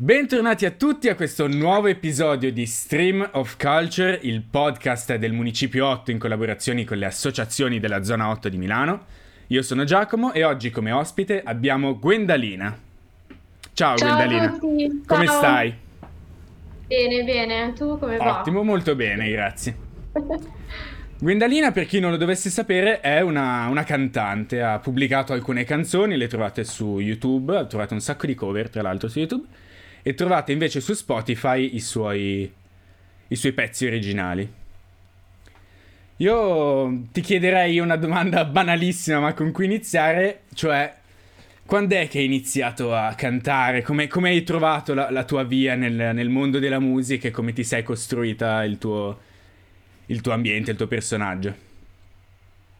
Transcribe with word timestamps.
Bentornati 0.00 0.64
a 0.64 0.70
tutti 0.70 1.08
a 1.08 1.16
questo 1.16 1.48
nuovo 1.48 1.88
episodio 1.88 2.52
di 2.52 2.66
Stream 2.66 3.30
of 3.32 3.56
Culture, 3.56 4.16
il 4.22 4.42
podcast 4.48 5.16
del 5.16 5.32
Municipio 5.32 5.88
8 5.88 6.12
in 6.12 6.20
collaborazione 6.20 6.84
con 6.84 6.98
le 6.98 7.06
associazioni 7.06 7.80
della 7.80 8.04
Zona 8.04 8.28
8 8.30 8.48
di 8.48 8.58
Milano. 8.58 9.06
Io 9.48 9.60
sono 9.62 9.82
Giacomo 9.82 10.32
e 10.32 10.44
oggi 10.44 10.70
come 10.70 10.92
ospite 10.92 11.42
abbiamo 11.42 11.98
Gwendalina. 11.98 12.78
Ciao, 13.72 13.96
Ciao 13.96 14.14
Gwendalina. 14.14 14.50
tutti, 14.56 15.02
Come 15.04 15.26
ciao. 15.26 15.36
stai? 15.36 15.74
Bene, 16.86 17.24
bene, 17.24 17.72
tu 17.72 17.98
come 17.98 18.18
va? 18.18 18.38
Ottimo, 18.38 18.62
molto 18.62 18.94
bene, 18.94 19.28
grazie. 19.28 19.76
Gwendalina, 21.18 21.72
per 21.72 21.86
chi 21.86 21.98
non 21.98 22.12
lo 22.12 22.16
dovesse 22.16 22.50
sapere, 22.50 23.00
è 23.00 23.20
una, 23.20 23.66
una 23.66 23.82
cantante, 23.82 24.62
ha 24.62 24.78
pubblicato 24.78 25.32
alcune 25.32 25.64
canzoni, 25.64 26.16
le 26.16 26.28
trovate 26.28 26.62
su 26.62 27.00
YouTube, 27.00 27.56
ha 27.56 27.64
trovato 27.64 27.94
un 27.94 28.00
sacco 28.00 28.26
di 28.26 28.36
cover 28.36 28.70
tra 28.70 28.82
l'altro 28.82 29.08
su 29.08 29.18
YouTube, 29.18 29.44
e 30.02 30.14
trovate 30.14 30.52
invece 30.52 30.80
su 30.80 30.94
Spotify 30.94 31.74
i 31.74 31.80
suoi, 31.80 32.52
i 33.28 33.36
suoi 33.36 33.52
pezzi 33.52 33.86
originali. 33.86 34.52
Io 36.16 37.02
ti 37.12 37.20
chiederei 37.20 37.78
una 37.78 37.96
domanda 37.96 38.44
banalissima 38.44 39.20
ma 39.20 39.34
con 39.34 39.52
cui 39.52 39.66
iniziare, 39.66 40.42
cioè 40.54 40.92
quando 41.64 41.96
è 41.96 42.08
che 42.08 42.18
hai 42.18 42.24
iniziato 42.24 42.94
a 42.94 43.12
cantare? 43.14 43.82
Come, 43.82 44.06
come 44.06 44.30
hai 44.30 44.42
trovato 44.42 44.94
la, 44.94 45.10
la 45.10 45.24
tua 45.24 45.44
via 45.44 45.74
nel, 45.74 46.14
nel 46.14 46.30
mondo 46.30 46.58
della 46.58 46.80
musica 46.80 47.28
e 47.28 47.30
come 47.30 47.52
ti 47.52 47.62
sei 47.62 47.82
costruita 47.82 48.64
il 48.64 48.78
tuo, 48.78 49.18
il 50.06 50.20
tuo 50.22 50.32
ambiente, 50.32 50.70
il 50.70 50.76
tuo 50.78 50.86
personaggio? 50.86 51.66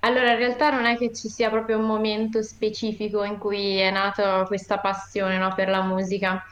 Allora, 0.00 0.30
in 0.30 0.38
realtà 0.38 0.70
non 0.70 0.86
è 0.86 0.96
che 0.96 1.12
ci 1.12 1.28
sia 1.28 1.50
proprio 1.50 1.78
un 1.78 1.84
momento 1.84 2.42
specifico 2.42 3.24
in 3.24 3.36
cui 3.36 3.76
è 3.76 3.90
nata 3.90 4.44
questa 4.44 4.78
passione, 4.78 5.36
no, 5.36 5.52
per 5.54 5.68
la 5.68 5.82
musica, 5.82 6.42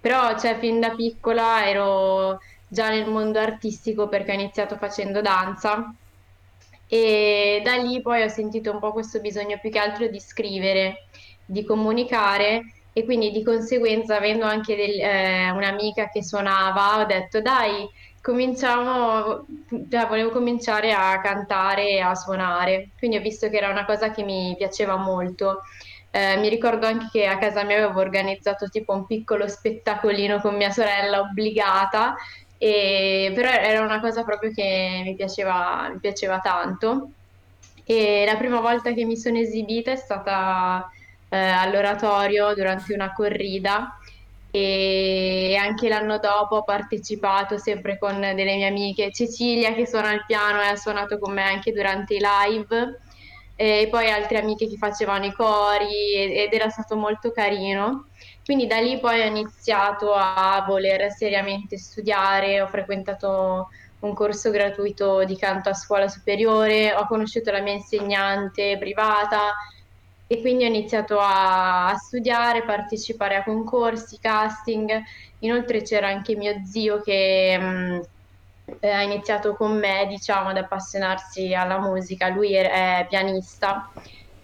però, 0.00 0.38
cioè, 0.38 0.58
fin 0.58 0.80
da 0.80 0.94
piccola 0.94 1.66
ero 1.68 2.38
già 2.66 2.88
nel 2.90 3.08
mondo 3.08 3.38
artistico 3.38 4.08
perché 4.08 4.30
ho 4.32 4.34
iniziato 4.34 4.76
facendo 4.76 5.20
danza 5.20 5.94
e 6.86 7.60
da 7.64 7.76
lì 7.76 8.00
poi 8.00 8.22
ho 8.22 8.28
sentito 8.28 8.72
un 8.72 8.78
po' 8.80 8.92
questo 8.92 9.20
bisogno 9.20 9.58
più 9.60 9.70
che 9.70 9.78
altro 9.78 10.08
di 10.08 10.20
scrivere, 10.20 11.08
di 11.44 11.64
comunicare 11.64 12.62
e 12.92 13.04
quindi 13.04 13.30
di 13.30 13.42
conseguenza, 13.44 14.16
avendo 14.16 14.44
anche 14.44 14.74
del- 14.74 14.98
eh, 15.00 15.50
un'amica 15.50 16.08
che 16.08 16.22
suonava, 16.24 17.00
ho 17.00 17.04
detto 17.04 17.40
dai, 17.40 17.86
cominciamo, 18.20 19.46
cioè, 19.88 20.06
volevo 20.06 20.30
cominciare 20.30 20.92
a 20.92 21.20
cantare 21.20 21.88
e 21.90 22.00
a 22.00 22.14
suonare. 22.14 22.92
Quindi 22.98 23.16
ho 23.18 23.20
visto 23.20 23.48
che 23.48 23.56
era 23.56 23.68
una 23.70 23.84
cosa 23.84 24.10
che 24.10 24.22
mi 24.24 24.54
piaceva 24.56 24.96
molto. 24.96 25.60
Eh, 26.10 26.36
mi 26.38 26.48
ricordo 26.48 26.86
anche 26.86 27.06
che 27.10 27.26
a 27.26 27.38
casa 27.38 27.64
mia 27.64 27.76
avevo 27.84 28.00
organizzato 28.00 28.66
tipo 28.68 28.94
un 28.94 29.06
piccolo 29.06 29.46
spettacolino 29.46 30.40
con 30.40 30.56
mia 30.56 30.70
sorella 30.70 31.20
obbligata 31.20 32.14
e- 32.56 33.30
però 33.34 33.50
era 33.50 33.82
una 33.84 34.00
cosa 34.00 34.24
proprio 34.24 34.50
che 34.52 35.02
mi 35.04 35.14
piaceva, 35.14 35.88
mi 35.92 35.98
piaceva 36.00 36.38
tanto. 36.40 37.12
E 37.84 38.24
la 38.26 38.36
prima 38.36 38.60
volta 38.60 38.92
che 38.92 39.04
mi 39.04 39.16
sono 39.16 39.38
esibita 39.38 39.92
è 39.92 39.96
stata 39.96 40.86
eh, 41.28 41.36
all'oratorio 41.38 42.54
durante 42.54 42.92
una 42.94 43.12
corrida 43.12 43.96
e 44.50 45.56
anche 45.60 45.88
l'anno 45.88 46.18
dopo 46.18 46.56
ho 46.56 46.64
partecipato 46.64 47.58
sempre 47.58 47.98
con 47.98 48.18
delle 48.20 48.54
mie 48.56 48.66
amiche, 48.66 49.10
Cecilia 49.12 49.72
che 49.74 49.86
suona 49.86 50.12
il 50.12 50.24
piano 50.26 50.60
e 50.62 50.66
ha 50.68 50.76
suonato 50.76 51.18
con 51.18 51.32
me 51.34 51.42
anche 51.42 51.72
durante 51.72 52.14
i 52.14 52.20
live 52.20 52.98
e 53.60 53.88
poi 53.90 54.08
altre 54.08 54.38
amiche 54.38 54.68
che 54.68 54.76
facevano 54.76 55.24
i 55.24 55.32
cori 55.32 56.12
ed 56.14 56.52
era 56.52 56.68
stato 56.68 56.94
molto 56.94 57.32
carino. 57.32 58.06
Quindi 58.44 58.68
da 58.68 58.78
lì 58.78 59.00
poi 59.00 59.20
ho 59.20 59.24
iniziato 59.24 60.12
a 60.14 60.64
voler 60.64 61.10
seriamente 61.10 61.76
studiare, 61.76 62.60
ho 62.60 62.68
frequentato 62.68 63.68
un 64.00 64.14
corso 64.14 64.52
gratuito 64.52 65.24
di 65.24 65.36
canto 65.36 65.70
a 65.70 65.74
scuola 65.74 66.06
superiore, 66.06 66.94
ho 66.94 67.04
conosciuto 67.08 67.50
la 67.50 67.60
mia 67.60 67.72
insegnante 67.72 68.78
privata 68.78 69.54
e 70.28 70.40
quindi 70.40 70.62
ho 70.62 70.68
iniziato 70.68 71.18
a, 71.20 71.92
studiare, 71.96 72.62
partecipare 72.62 73.34
a 73.34 73.42
concorsi, 73.42 74.20
casting. 74.20 75.02
Inoltre 75.40 75.82
c'era 75.82 76.06
anche 76.06 76.36
mio 76.36 76.64
zio 76.64 77.00
che 77.00 77.58
mh, 77.58 78.02
eh, 78.80 78.90
ha 78.90 79.02
iniziato 79.02 79.54
con 79.54 79.78
me, 79.78 80.06
diciamo, 80.08 80.50
ad 80.50 80.56
appassionarsi 80.56 81.54
alla 81.54 81.78
musica. 81.78 82.28
Lui 82.28 82.54
è, 82.54 83.00
è 83.00 83.06
pianista 83.08 83.90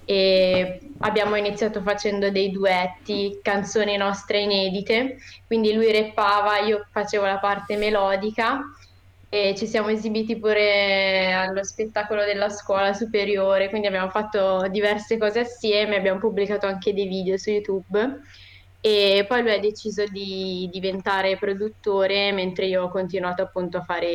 e 0.05 0.81
abbiamo 1.01 1.37
iniziato 1.37 1.81
facendo 1.81 2.31
dei 2.31 2.51
duetti, 2.51 3.39
canzoni 3.43 3.97
nostre 3.97 4.41
inedite. 4.41 5.17
Quindi 5.47 5.73
lui 5.73 5.93
rappava, 5.93 6.59
io 6.59 6.87
facevo 6.91 7.25
la 7.25 7.39
parte 7.39 7.77
melodica 7.77 8.61
e 9.29 9.55
ci 9.57 9.67
siamo 9.67 9.89
esibiti 9.89 10.37
pure 10.37 11.33
allo 11.33 11.65
spettacolo 11.65 12.25
della 12.25 12.49
scuola 12.51 12.93
superiore, 12.93 13.69
quindi 13.69 13.89
abbiamo 13.89 14.09
fatto 14.09 14.69
diverse 14.69 15.19
cose 15.19 15.41
assieme, 15.41 15.97
abbiamo 15.97 16.21
pubblicato 16.21 16.67
anche 16.67 16.95
dei 16.95 17.09
video 17.09 17.37
su 17.37 17.51
YouTube 17.51 18.21
e 18.87 19.25
poi 19.27 19.41
lui 19.41 19.53
ha 19.53 19.59
deciso 19.59 20.05
di 20.05 20.69
diventare 20.71 21.39
produttore 21.39 22.33
mentre 22.33 22.67
io 22.67 22.83
ho 22.83 22.91
continuato 22.91 23.41
appunto 23.41 23.79
a 23.79 23.83
fare 23.83 24.07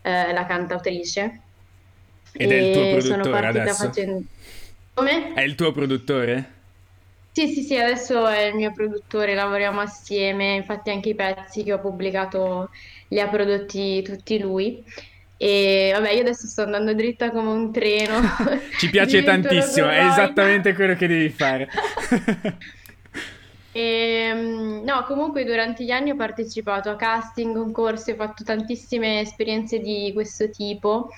eh, 0.00 0.32
la 0.32 0.46
cantautrice 0.46 1.40
Ed 2.32 2.50
è 2.50 2.54
il 2.54 2.72
tuo 2.72 2.82
e 2.82 2.96
produttore 2.96 3.46
adesso? 3.46 3.84
facendo... 3.84 4.22
Come? 4.94 5.34
È 5.34 5.42
il 5.42 5.54
tuo 5.54 5.72
produttore? 5.72 6.52
Sì, 7.32 7.48
sì, 7.48 7.62
sì, 7.62 7.76
adesso 7.76 8.26
è 8.26 8.44
il 8.44 8.54
mio 8.54 8.72
produttore, 8.72 9.34
lavoriamo 9.34 9.80
assieme, 9.80 10.54
infatti 10.54 10.88
anche 10.88 11.10
i 11.10 11.14
pezzi 11.14 11.62
che 11.62 11.74
ho 11.74 11.78
pubblicato 11.78 12.70
li 13.08 13.20
ha 13.20 13.28
prodotti 13.28 14.00
tutti 14.00 14.38
lui. 14.38 14.82
E 15.36 15.90
vabbè, 15.92 16.10
io 16.12 16.22
adesso 16.22 16.46
sto 16.46 16.62
andando 16.62 16.94
dritta 16.94 17.30
come 17.30 17.50
un 17.50 17.70
treno, 17.70 18.18
Ci 18.78 18.88
piace 18.88 19.20
tantissimo, 19.24 19.90
è 19.90 20.06
esattamente 20.06 20.72
quello 20.72 20.94
che 20.94 21.06
devi 21.06 21.28
fare. 21.28 21.68
Ehm, 23.76 24.82
no, 24.84 25.02
comunque 25.04 25.44
durante 25.44 25.82
gli 25.84 25.90
anni 25.90 26.10
ho 26.10 26.16
partecipato 26.16 26.90
a 26.90 26.96
casting, 26.96 27.54
concorsi, 27.56 28.12
ho 28.12 28.14
fatto 28.16 28.44
tantissime 28.44 29.20
esperienze 29.20 29.78
di 29.80 30.12
questo 30.14 30.48
tipo 30.50 31.08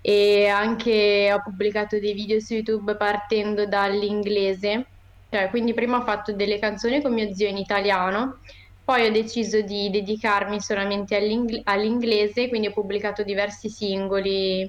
e 0.00 0.46
anche 0.46 1.30
ho 1.32 1.40
pubblicato 1.42 1.98
dei 1.98 2.14
video 2.14 2.40
su 2.40 2.54
YouTube 2.54 2.96
partendo 2.96 3.66
dall'inglese. 3.66 4.92
Cioè, 5.28 5.50
quindi 5.50 5.74
prima 5.74 5.98
ho 5.98 6.04
fatto 6.04 6.32
delle 6.34 6.58
canzoni 6.58 7.02
con 7.02 7.12
mio 7.12 7.30
zio 7.34 7.46
in 7.48 7.58
italiano, 7.58 8.40
poi 8.82 9.06
ho 9.06 9.10
deciso 9.12 9.60
di 9.60 9.90
dedicarmi 9.90 10.60
solamente 10.62 11.14
all'ing- 11.16 11.60
all'inglese, 11.64 12.48
quindi 12.48 12.68
ho 12.68 12.72
pubblicato 12.72 13.22
diversi 13.22 13.68
singoli 13.68 14.66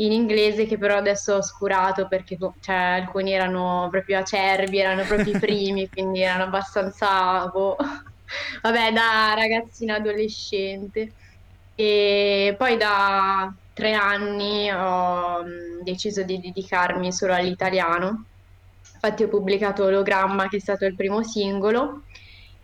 in 0.00 0.12
inglese 0.12 0.66
che 0.66 0.78
però 0.78 0.96
adesso 0.96 1.34
ho 1.34 1.36
oscurato 1.38 2.06
perché 2.08 2.36
boh, 2.36 2.56
cioè, 2.60 2.74
alcuni 2.74 3.32
erano 3.32 3.88
proprio 3.90 4.18
acerbi, 4.18 4.78
erano 4.78 5.04
proprio 5.04 5.34
i 5.34 5.38
primi, 5.38 5.88
quindi 5.88 6.20
erano 6.22 6.44
abbastanza, 6.44 7.46
boh, 7.48 7.76
vabbè, 8.62 8.92
da 8.92 9.34
ragazzina 9.34 9.96
adolescente. 9.96 11.14
E 11.74 12.54
poi 12.58 12.76
da 12.76 13.54
tre 13.72 13.92
anni 13.94 14.70
ho 14.70 15.42
mm, 15.44 15.82
deciso 15.82 16.22
di 16.24 16.38
dedicarmi 16.40 17.12
solo 17.12 17.34
all'italiano. 17.34 18.26
Infatti 18.94 19.22
ho 19.24 19.28
pubblicato 19.28 19.84
Ologramma, 19.84 20.48
che 20.48 20.56
è 20.56 20.60
stato 20.60 20.84
il 20.84 20.94
primo 20.96 21.22
singolo, 21.22 22.04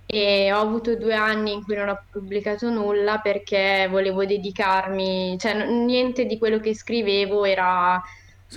e 0.06 0.52
ho 0.52 0.60
avuto 0.60 0.96
due 0.96 1.14
anni 1.14 1.52
in 1.52 1.62
cui 1.64 1.76
non 1.76 1.88
ho 1.88 2.04
pubblicato 2.10 2.68
nulla 2.70 3.18
perché 3.20 3.86
volevo 3.90 4.24
dedicarmi, 4.24 5.36
cioè 5.38 5.54
n- 5.54 5.84
niente 5.86 6.26
di 6.26 6.38
quello 6.38 6.58
che 6.60 6.74
scrivevo 6.74 7.44
era 7.44 8.00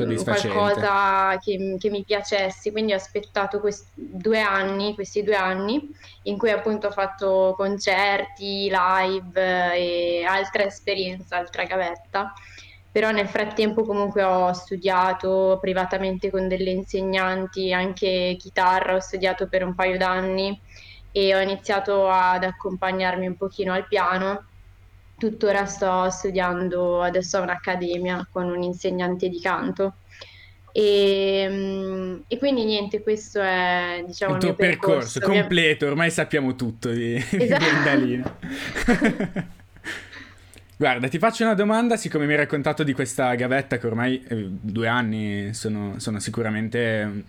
mm, 0.03 0.17
qualcosa 0.23 1.37
che, 1.39 1.77
che 1.79 1.89
mi 1.89 2.03
piacesse, 2.03 2.71
quindi 2.71 2.93
ho 2.93 2.97
aspettato 2.97 3.59
questi 3.59 3.89
due 3.95 4.41
anni, 4.41 4.93
questi 4.93 5.23
due 5.23 5.35
anni 5.35 5.81
in 6.23 6.37
cui 6.37 6.51
appunto 6.51 6.87
ho 6.87 6.91
fatto 6.91 7.53
concerti, 7.55 8.69
live 8.69 9.73
e 9.75 10.23
altra 10.25 10.63
esperienza, 10.65 11.37
altra 11.37 11.63
gavetta. 11.63 12.33
Però 12.91 13.11
nel 13.11 13.27
frattempo 13.27 13.83
comunque 13.83 14.23
ho 14.23 14.51
studiato 14.53 15.59
privatamente 15.61 16.31
con 16.31 16.47
delle 16.47 16.71
insegnanti, 16.71 17.71
anche 17.71 18.35
chitarra, 18.39 18.95
ho 18.95 18.99
studiato 18.99 19.47
per 19.47 19.63
un 19.63 19.75
paio 19.75 19.97
d'anni 19.97 20.59
e 21.17 21.35
ho 21.35 21.39
iniziato 21.39 22.07
ad 22.07 22.43
accompagnarmi 22.43 23.25
un 23.25 23.35
pochino 23.35 23.73
al 23.73 23.87
piano. 23.87 24.45
Tuttora 25.17 25.65
sto 25.65 26.07
studiando 26.11 27.01
adesso 27.01 27.37
a 27.37 27.41
un'accademia 27.41 28.27
con 28.31 28.47
un 28.47 28.61
insegnante 28.61 29.27
di 29.27 29.41
canto. 29.41 29.95
E, 30.71 31.47
mm, 31.49 32.17
e 32.27 32.37
quindi 32.37 32.65
niente, 32.65 33.01
questo 33.01 33.41
è 33.41 34.03
diciamo 34.05 34.35
Il 34.35 34.41
tuo 34.41 34.53
percorso 34.53 35.19
percorso. 35.19 35.41
Completo, 35.41 35.87
ormai 35.87 36.11
sappiamo 36.11 36.53
tutto 36.53 36.91
di, 36.91 37.15
Esatto. 37.31 37.65
Guarda, 40.77 41.07
ti 41.07 41.17
faccio 41.17 41.43
una 41.45 41.55
domanda, 41.55 41.97
siccome 41.97 42.27
mi 42.27 42.33
hai 42.33 42.37
raccontato 42.37 42.83
di 42.83 42.93
questa 42.93 43.33
gavetta 43.33 43.79
che 43.79 43.87
ormai 43.87 44.23
eh, 44.27 44.45
due 44.47 44.87
anni 44.87 45.51
sono, 45.55 45.95
sono 45.97 46.19
sicuramente 46.19 47.23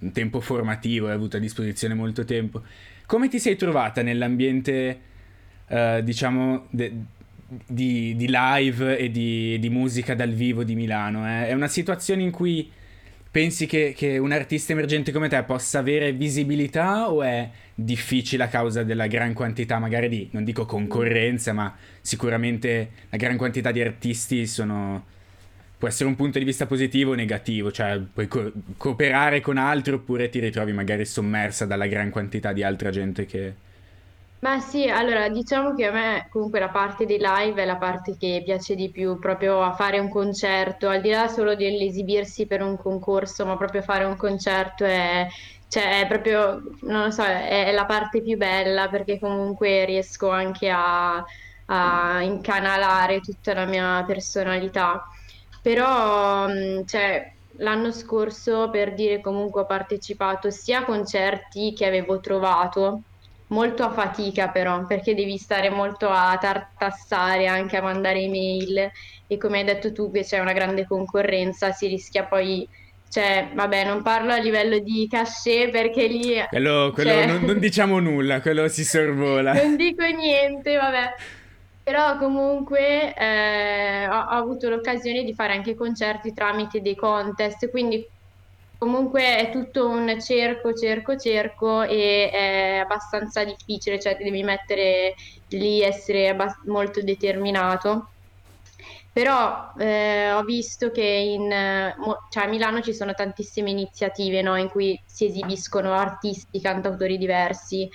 un 0.00 0.12
tempo 0.12 0.40
formativo, 0.40 1.08
hai 1.08 1.14
avuto 1.14 1.36
a 1.36 1.40
disposizione 1.40 1.94
molto 1.94 2.24
tempo. 2.24 2.62
Come 3.06 3.28
ti 3.28 3.38
sei 3.38 3.56
trovata 3.56 4.02
nell'ambiente, 4.02 5.00
uh, 5.68 6.00
diciamo, 6.02 6.66
de- 6.70 6.92
di, 7.66 8.14
di, 8.14 8.26
live 8.28 8.98
e 8.98 9.10
di, 9.10 9.58
di, 9.58 9.70
musica 9.70 10.14
dal 10.14 10.32
vivo 10.32 10.64
di 10.64 10.74
Milano? 10.74 11.26
Eh? 11.26 11.48
È 11.48 11.52
una 11.54 11.68
situazione 11.68 12.22
in 12.22 12.30
cui 12.30 12.70
pensi 13.30 13.66
che, 13.66 13.94
che, 13.96 14.18
un 14.18 14.32
artista 14.32 14.72
emergente 14.72 15.12
come 15.12 15.28
te 15.28 15.42
possa 15.42 15.78
avere 15.78 16.12
visibilità 16.12 17.10
o 17.10 17.22
è 17.22 17.48
difficile 17.74 18.44
a 18.44 18.48
causa 18.48 18.82
della 18.82 19.06
gran 19.06 19.32
quantità, 19.32 19.78
magari 19.78 20.08
di, 20.08 20.28
non 20.32 20.44
dico 20.44 20.66
concorrenza, 20.66 21.52
ma 21.52 21.74
sicuramente 22.00 22.90
la 23.08 23.16
gran 23.16 23.36
quantità 23.36 23.70
di 23.70 23.80
artisti 23.80 24.46
sono 24.46 25.16
può 25.78 25.88
essere 25.88 26.08
un 26.08 26.16
punto 26.16 26.38
di 26.38 26.44
vista 26.44 26.66
positivo 26.66 27.12
o 27.12 27.14
negativo, 27.14 27.70
cioè 27.72 27.98
puoi 28.00 28.28
co- 28.28 28.52
cooperare 28.76 29.40
con 29.40 29.56
altri 29.58 29.94
oppure 29.94 30.28
ti 30.28 30.40
ritrovi 30.40 30.72
magari 30.72 31.04
sommersa 31.06 31.66
dalla 31.66 31.86
gran 31.86 32.10
quantità 32.10 32.52
di 32.52 32.62
altra 32.62 32.90
gente 32.90 33.24
che... 33.26 33.54
Ma 34.40 34.60
sì, 34.60 34.88
allora 34.88 35.28
diciamo 35.28 35.74
che 35.74 35.86
a 35.86 35.90
me 35.90 36.28
comunque 36.30 36.60
la 36.60 36.68
parte 36.68 37.06
dei 37.06 37.18
live 37.20 37.60
è 37.60 37.64
la 37.64 37.76
parte 37.76 38.16
che 38.16 38.42
piace 38.44 38.76
di 38.76 38.88
più, 38.88 39.18
proprio 39.18 39.62
a 39.62 39.72
fare 39.74 39.98
un 39.98 40.08
concerto, 40.08 40.88
al 40.88 41.00
di 41.00 41.10
là 41.10 41.26
solo 41.26 41.56
dell'esibirsi 41.56 42.46
per 42.46 42.62
un 42.62 42.76
concorso, 42.76 43.44
ma 43.44 43.56
proprio 43.56 43.82
fare 43.82 44.04
un 44.04 44.16
concerto 44.16 44.84
è, 44.84 45.26
cioè, 45.68 46.02
è 46.02 46.06
proprio, 46.06 46.62
non 46.82 47.04
lo 47.04 47.10
so, 47.10 47.24
è, 47.24 47.66
è 47.66 47.72
la 47.72 47.84
parte 47.84 48.22
più 48.22 48.36
bella 48.36 48.88
perché 48.88 49.18
comunque 49.18 49.84
riesco 49.84 50.30
anche 50.30 50.70
a, 50.70 51.16
a 51.66 52.22
incanalare 52.22 53.20
tutta 53.20 53.54
la 53.54 53.64
mia 53.66 54.04
personalità. 54.06 55.04
Però, 55.62 56.48
mh, 56.48 56.86
cioè, 56.86 57.32
l'anno 57.58 57.92
scorso, 57.92 58.70
per 58.70 58.94
dire, 58.94 59.20
comunque 59.20 59.62
ho 59.62 59.66
partecipato 59.66 60.50
sia 60.50 60.80
a 60.80 60.84
concerti 60.84 61.72
che 61.74 61.86
avevo 61.86 62.20
trovato, 62.20 63.02
molto 63.48 63.82
a 63.82 63.90
fatica 63.90 64.48
però, 64.48 64.84
perché 64.86 65.14
devi 65.14 65.36
stare 65.38 65.70
molto 65.70 66.08
a 66.08 66.36
tartassare, 66.40 67.46
anche 67.46 67.76
a 67.76 67.82
mandare 67.82 68.20
email 68.20 68.90
e 69.26 69.36
come 69.36 69.58
hai 69.58 69.64
detto 69.64 69.92
tu 69.92 70.10
che 70.10 70.22
c'è 70.22 70.38
una 70.38 70.52
grande 70.52 70.86
concorrenza, 70.86 71.72
si 71.72 71.86
rischia 71.86 72.24
poi 72.24 72.68
cioè, 73.10 73.48
vabbè, 73.54 73.86
non 73.86 74.02
parlo 74.02 74.32
a 74.32 74.36
livello 74.36 74.78
di 74.80 75.08
cachet 75.10 75.70
perché 75.70 76.06
lì... 76.06 76.34
Quello, 76.46 76.90
quello 76.92 77.10
cioè... 77.10 77.26
non, 77.26 77.42
non, 77.42 77.58
diciamo 77.58 77.98
nulla, 78.00 78.42
quello 78.42 78.68
si 78.68 78.84
sorvola. 78.84 79.54
non 79.56 79.76
dico 79.76 80.04
niente, 80.04 80.76
vabbè. 80.76 81.14
Però 81.88 82.18
comunque 82.18 83.14
eh, 83.14 84.06
ho, 84.06 84.14
ho, 84.14 84.36
avuto 84.36 84.68
l'occasione 84.68 85.24
di 85.24 85.32
fare 85.32 85.54
anche 85.54 85.74
concerti 85.74 86.34
tramite 86.34 86.82
dei 86.82 86.94
contest, 86.94 87.70
quindi 87.70 88.06
comunque 88.76 89.38
è 89.38 89.50
tutto 89.50 89.88
un 89.88 90.20
cerco, 90.20 90.74
cerco, 90.74 91.16
cerco 91.16 91.80
e 91.80 92.28
è 92.30 92.80
abbastanza 92.82 93.42
difficile, 93.42 93.98
cioè 93.98 94.18
ti 94.18 94.24
devi 94.24 94.42
mettere 94.42 95.14
lì, 95.48 95.80
essere 95.80 96.28
abbast- 96.28 96.66
molto 96.66 97.00
determinato. 97.00 98.12
Però 99.10 99.72
eh, 99.78 100.30
ho 100.32 100.42
visto 100.42 100.90
che 100.90 101.02
in, 101.02 101.48
cioè 102.28 102.44
a 102.44 102.48
Milano 102.48 102.82
ci 102.82 102.92
sono 102.92 103.14
tantissime 103.14 103.70
iniziative 103.70 104.42
no, 104.42 104.56
in 104.56 104.68
cui 104.68 104.94
si 105.06 105.24
esibiscono 105.24 105.94
artisti, 105.94 106.60
cantautori 106.60 107.16
diversi 107.16 107.88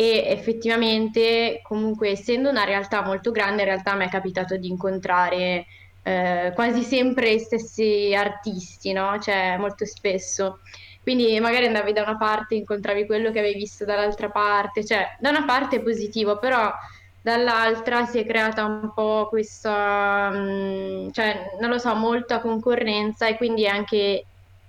e 0.00 0.22
effettivamente 0.28 1.60
comunque 1.64 2.10
essendo 2.10 2.50
una 2.50 2.62
realtà 2.62 3.02
molto 3.02 3.32
grande 3.32 3.62
in 3.62 3.68
realtà 3.68 3.96
mi 3.96 4.04
è 4.04 4.08
capitato 4.08 4.56
di 4.56 4.68
incontrare 4.68 5.66
eh, 6.04 6.52
quasi 6.54 6.82
sempre 6.82 7.34
gli 7.34 7.38
stessi 7.40 8.14
artisti, 8.14 8.92
no? 8.92 9.18
Cioè 9.18 9.56
molto 9.58 9.84
spesso. 9.84 10.60
Quindi 11.02 11.40
magari 11.40 11.66
andavi 11.66 11.92
da 11.92 12.02
una 12.02 12.16
parte, 12.16 12.54
incontravi 12.54 13.06
quello 13.06 13.32
che 13.32 13.40
avevi 13.40 13.58
visto 13.58 13.84
dall'altra 13.84 14.30
parte, 14.30 14.84
cioè 14.84 15.16
da 15.18 15.30
una 15.30 15.44
parte 15.44 15.76
è 15.76 15.80
positivo, 15.82 16.38
però 16.38 16.72
dall'altra 17.20 18.06
si 18.06 18.20
è 18.20 18.26
creata 18.26 18.64
un 18.64 18.92
po' 18.94 19.26
questa, 19.28 20.30
mm, 20.32 21.10
cioè 21.10 21.56
non 21.60 21.70
lo 21.70 21.78
so, 21.78 21.92
molta 21.96 22.38
concorrenza 22.40 23.26
e 23.26 23.36
quindi 23.36 23.64
è 23.64 23.68
anche 23.68 24.24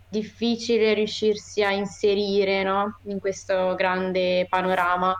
difficile 0.09 0.94
riuscirsi 0.94 1.63
a 1.63 1.71
inserire 1.71 2.63
no? 2.63 3.00
in 3.06 3.19
questo 3.19 3.75
grande 3.75 4.47
panorama. 4.50 5.15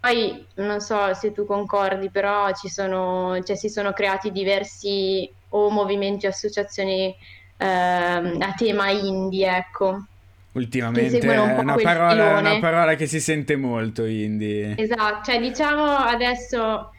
Poi 0.00 0.46
non 0.56 0.80
so 0.80 1.14
se 1.14 1.32
tu 1.32 1.46
concordi, 1.46 2.10
però 2.10 2.52
ci 2.52 2.68
sono, 2.68 3.40
cioè, 3.42 3.56
si 3.56 3.68
sono 3.68 3.92
creati 3.92 4.30
diversi 4.30 5.28
o 5.50 5.70
movimenti 5.70 6.26
o 6.26 6.28
associazioni 6.28 7.14
ehm, 7.56 8.40
a 8.40 8.54
tema 8.56 8.90
indie, 8.90 9.56
ecco. 9.56 10.04
Ultimamente 10.52 11.18
è 11.18 11.38
un 11.38 11.58
una 11.58 11.74
parola, 11.74 12.38
una 12.38 12.58
parola, 12.58 12.94
che 12.94 13.06
si 13.06 13.20
sente 13.20 13.56
molto 13.56 14.04
indie. 14.04 14.74
Esatto, 14.78 15.30
cioè 15.30 15.40
diciamo 15.40 15.84
adesso 15.84 16.92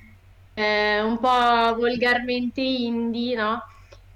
eh, 0.53 1.01
un 1.01 1.17
po' 1.17 1.75
volgarmente 1.75 2.61
indie, 2.61 3.35
no? 3.35 3.63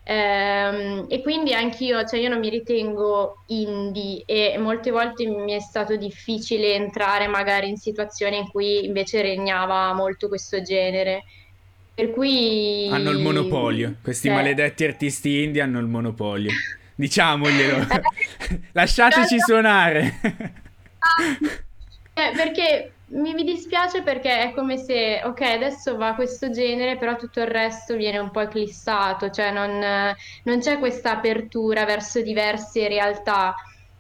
Ehm, 0.04 1.06
e 1.10 1.22
quindi 1.22 1.54
anch'io, 1.54 2.04
cioè 2.06 2.20
io 2.20 2.30
non 2.30 2.40
mi 2.40 2.50
ritengo 2.50 3.44
indie 3.48 4.24
e 4.26 4.58
molte 4.58 4.90
volte 4.92 5.26
mi 5.28 5.54
è 5.54 5.60
stato 5.60 5.96
difficile 5.96 6.74
entrare 6.74 7.28
magari 7.28 7.70
in 7.70 7.78
situazioni 7.78 8.38
in 8.38 8.48
cui 8.50 8.86
invece 8.86 9.22
regnava 9.22 9.94
molto 9.94 10.28
questo 10.28 10.62
genere. 10.62 11.24
Per 11.94 12.12
cui... 12.12 12.88
Hanno 12.92 13.12
il 13.12 13.20
monopolio, 13.20 13.96
questi 14.02 14.28
cioè... 14.28 14.36
maledetti 14.36 14.84
artisti 14.84 15.44
indie 15.44 15.62
hanno 15.62 15.80
il 15.80 15.88
monopolio. 15.88 16.52
Diciamoglielo, 16.96 17.88
lasciateci 18.74 19.40
suonare. 19.40 20.20
eh, 22.14 22.32
perché 22.36 22.92
mi, 23.12 23.34
mi, 23.34 23.44
dispiace 23.44 24.04
perché 24.04 24.42
è 24.42 24.54
come 24.54 24.78
se, 24.78 25.22
ok, 25.24 25.42
adesso 25.42 25.98
va 25.98 26.16
questo 26.16 26.50
genere, 26.50 26.98
però 26.98 27.16
tutto 27.16 27.42
il 27.42 27.48
resto 27.48 27.96
viene 27.96 28.18
un 28.20 28.32
po' 28.32 28.42
eclissato, 28.42 29.30
cioè 29.30 29.52
non, 29.52 29.80
non 30.44 30.60
c'è 30.60 30.80
questa 30.80 31.12
apertura 31.12 31.86
verso 31.86 32.22
diverse 32.22 32.88
realtà. 32.88 33.54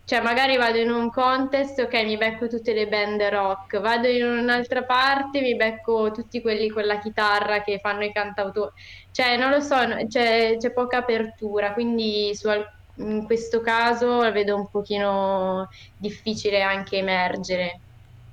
Cioè, 0.03 0.21
magari 0.21 0.57
vado 0.57 0.77
in 0.77 0.89
un 0.89 1.09
contest, 1.09 1.79
ok, 1.79 2.03
mi 2.03 2.17
becco 2.17 2.47
tutte 2.47 2.73
le 2.73 2.87
band 2.87 3.21
rock, 3.21 3.79
vado 3.79 4.07
in 4.07 4.25
un'altra 4.25 4.83
parte, 4.83 5.41
mi 5.41 5.55
becco 5.55 6.11
tutti 6.11 6.41
quelli 6.41 6.69
con 6.69 6.85
la 6.85 6.99
chitarra 6.99 7.61
che 7.61 7.79
fanno 7.79 8.03
i 8.03 8.11
cantautori. 8.11 8.71
Cioè, 9.11 9.37
non 9.37 9.51
lo 9.51 9.61
so, 9.61 9.75
c'è, 10.07 10.57
c'è 10.57 10.73
poca 10.73 10.97
apertura, 10.97 11.73
quindi 11.73 12.31
su, 12.35 12.49
in 12.95 13.25
questo 13.25 13.61
caso 13.61 14.21
la 14.21 14.31
vedo 14.31 14.55
un 14.55 14.69
pochino 14.69 15.67
difficile 15.97 16.61
anche 16.61 16.97
emergere. 16.97 17.79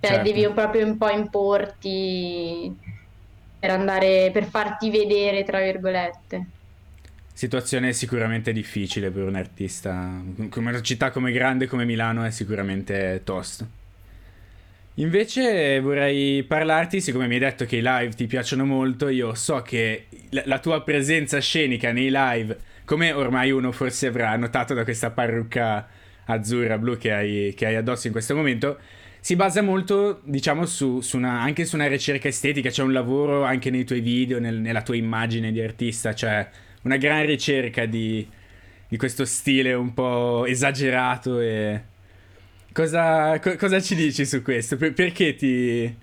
Cioè, 0.00 0.10
certo. 0.10 0.30
devi 0.30 0.48
proprio 0.52 0.86
un 0.86 0.96
po' 0.96 1.10
importi 1.10 2.72
per 3.58 3.70
andare, 3.70 4.30
per 4.32 4.44
farti 4.44 4.90
vedere, 4.90 5.42
tra 5.42 5.60
virgolette. 5.60 6.46
Situazione 7.32 7.92
sicuramente 7.92 8.52
difficile 8.52 9.10
per 9.10 9.24
un 9.24 9.34
artista. 9.34 10.20
Come 10.50 10.70
una 10.70 10.82
città 10.82 11.10
come 11.10 11.32
grande 11.32 11.66
come 11.66 11.84
Milano 11.84 12.24
è 12.24 12.30
sicuramente 12.30 13.22
tosto. 13.24 13.76
Invece 14.94 15.78
vorrei 15.78 16.42
parlarti, 16.42 17.00
siccome 17.00 17.28
mi 17.28 17.34
hai 17.34 17.40
detto 17.40 17.64
che 17.64 17.76
i 17.76 17.82
live 17.82 18.14
ti 18.16 18.26
piacciono 18.26 18.64
molto, 18.64 19.08
io 19.08 19.32
so 19.34 19.62
che 19.62 20.06
la 20.30 20.58
tua 20.58 20.82
presenza 20.82 21.38
scenica 21.38 21.92
nei 21.92 22.10
live, 22.10 22.58
come 22.84 23.12
ormai 23.12 23.52
uno 23.52 23.70
forse 23.70 24.08
avrà 24.08 24.34
notato 24.36 24.74
da 24.74 24.82
questa 24.82 25.10
parrucca 25.10 25.86
azzurra 26.24 26.78
blu 26.78 26.98
che 26.98 27.12
hai, 27.12 27.54
che 27.56 27.66
hai 27.66 27.76
addosso 27.76 28.08
in 28.08 28.12
questo 28.12 28.34
momento, 28.34 28.78
si 29.28 29.36
basa 29.36 29.60
molto, 29.60 30.22
diciamo, 30.24 30.64
su, 30.64 31.02
su 31.02 31.18
una, 31.18 31.42
anche 31.42 31.66
su 31.66 31.74
una 31.74 31.86
ricerca 31.86 32.28
estetica, 32.28 32.70
c'è 32.70 32.82
un 32.82 32.94
lavoro 32.94 33.44
anche 33.44 33.68
nei 33.68 33.84
tuoi 33.84 34.00
video, 34.00 34.40
nel, 34.40 34.54
nella 34.54 34.80
tua 34.80 34.96
immagine 34.96 35.52
di 35.52 35.60
artista, 35.60 36.14
cioè 36.14 36.48
una 36.84 36.96
gran 36.96 37.26
ricerca 37.26 37.84
di, 37.84 38.26
di 38.88 38.96
questo 38.96 39.26
stile 39.26 39.74
un 39.74 39.92
po' 39.92 40.46
esagerato 40.46 41.40
e... 41.40 41.82
Cosa, 42.72 43.38
co- 43.38 43.56
cosa 43.56 43.82
ci 43.82 43.94
dici 43.94 44.24
su 44.24 44.40
questo? 44.40 44.78
Per- 44.78 44.94
perché 44.94 45.34
ti... 45.34 45.94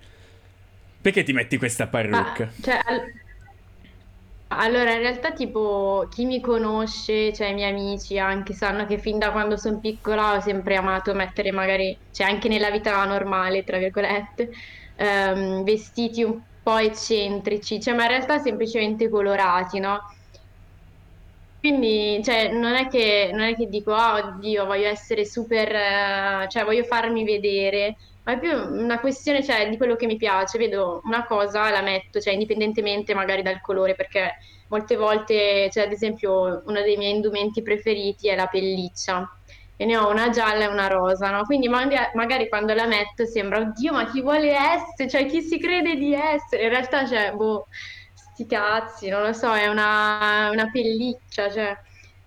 Perché 1.00 1.24
ti 1.24 1.32
metti 1.32 1.56
questa 1.56 1.88
parrucca? 1.88 2.44
Ah, 2.44 2.62
cioè, 2.62 2.78
allora, 4.48 4.92
in 4.92 5.00
realtà, 5.00 5.32
tipo, 5.32 6.06
chi 6.08 6.24
mi 6.24 6.40
conosce, 6.40 7.32
cioè 7.32 7.48
i 7.48 7.54
miei 7.54 7.70
amici 7.70 8.16
anche, 8.18 8.52
sanno 8.54 8.86
che 8.86 8.98
fin 8.98 9.18
da 9.18 9.32
quando 9.32 9.56
sono 9.56 9.80
piccola 9.80 10.36
ho 10.36 10.40
sempre 10.40 10.76
amato 10.76 11.14
mettere 11.14 11.50
magari, 11.52 12.00
cioè 12.10 12.28
anche 12.28 12.48
nella 12.48 12.70
vita 12.70 13.04
normale, 13.04 13.64
tra 13.64 13.78
virgolette, 13.78 14.48
ehm, 14.96 15.64
vestiti 15.64 16.22
un 16.22 16.40
po' 16.62 16.76
eccentrici, 16.78 17.80
cioè, 17.80 17.94
ma 17.94 18.04
in 18.04 18.08
realtà 18.10 18.38
semplicemente 18.38 19.08
colorati, 19.08 19.80
no? 19.80 19.98
Quindi, 21.58 22.22
cioè, 22.22 22.52
non 22.52 22.74
è 22.74 22.86
che, 22.88 23.30
non 23.32 23.40
è 23.42 23.54
che 23.56 23.66
dico, 23.66 23.92
oh, 23.92 24.14
oddio, 24.34 24.66
voglio 24.66 24.86
essere 24.88 25.24
super, 25.24 25.68
eh, 25.74 26.46
cioè, 26.48 26.64
voglio 26.64 26.84
farmi 26.84 27.24
vedere 27.24 27.96
ma 28.26 28.32
è 28.34 28.38
più 28.40 28.50
una 28.50 28.98
questione, 29.00 29.42
cioè, 29.44 29.68
di 29.68 29.76
quello 29.76 29.94
che 29.96 30.06
mi 30.06 30.16
piace. 30.16 30.58
Vedo 30.58 31.00
una 31.04 31.24
cosa, 31.26 31.70
la 31.70 31.82
metto, 31.82 32.20
cioè, 32.20 32.32
indipendentemente 32.34 33.14
magari 33.14 33.42
dal 33.42 33.60
colore, 33.60 33.94
perché 33.94 34.38
molte 34.68 34.96
volte, 34.96 35.70
cioè, 35.70 35.84
ad 35.84 35.92
esempio, 35.92 36.62
uno 36.66 36.82
dei 36.82 36.96
miei 36.96 37.14
indumenti 37.14 37.62
preferiti 37.62 38.28
è 38.28 38.34
la 38.36 38.46
pelliccia. 38.48 39.30
e 39.78 39.84
ne 39.84 39.96
ho 39.96 40.08
una 40.10 40.30
gialla 40.30 40.64
e 40.64 40.66
una 40.68 40.86
rosa, 40.88 41.30
no? 41.30 41.44
Quindi 41.44 41.68
magari, 41.68 42.10
magari 42.14 42.48
quando 42.48 42.72
la 42.74 42.86
metto 42.86 43.26
sembra, 43.26 43.58
oddio, 43.60 43.92
ma 43.92 44.10
chi 44.10 44.22
vuole 44.22 44.50
essere? 44.54 45.08
Cioè, 45.08 45.26
chi 45.26 45.42
si 45.42 45.58
crede 45.58 45.96
di 45.96 46.14
essere? 46.14 46.64
In 46.64 46.70
realtà, 46.70 47.06
cioè, 47.06 47.32
boh, 47.34 47.66
sti 48.14 48.46
cazzi, 48.46 49.08
non 49.08 49.22
lo 49.22 49.32
so, 49.34 49.54
è 49.54 49.66
una, 49.68 50.48
una 50.50 50.70
pelliccia, 50.70 51.50
cioè. 51.50 51.76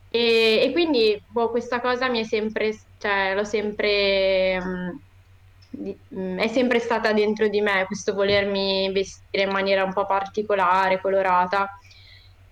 E, 0.09 0.61
e 0.63 0.71
quindi, 0.71 1.21
boh, 1.27 1.49
questa 1.49 1.81
cosa 1.81 2.07
mi 2.09 2.19
è 2.21 2.23
sempre, 2.23 2.73
cioè, 2.97 3.33
l'ho 3.35 3.43
sempre... 3.43 4.59
Mh, 4.61 5.01
mm, 5.77 6.37
è 6.39 6.47
sempre 6.47 6.79
stata 6.79 7.13
dentro 7.13 7.47
di 7.47 7.61
me 7.61 7.85
questo 7.85 8.13
volermi 8.13 8.91
vestire 8.91 9.43
in 9.43 9.51
maniera 9.51 9.83
un 9.83 9.93
po' 9.93 10.05
particolare, 10.05 11.01
colorata 11.01 11.69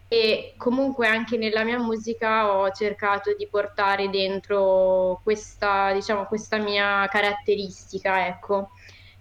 e 0.10 0.54
comunque 0.58 1.08
anche 1.08 1.38
nella 1.38 1.64
mia 1.66 1.80
musica 1.80 2.56
ho 2.56 2.72
cercato 2.72 3.36
di 3.36 3.48
portare 3.48 4.10
dentro 4.10 5.20
questa, 5.22 5.92
diciamo, 5.92 6.26
questa 6.26 6.58
mia 6.58 7.06
caratteristica, 7.10 8.26
ecco. 8.28 8.70